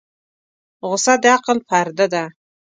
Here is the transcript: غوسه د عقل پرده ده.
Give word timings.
غوسه 0.87 1.13
د 1.21 1.25
عقل 1.35 1.57
پرده 1.69 2.05
ده. 2.13 2.23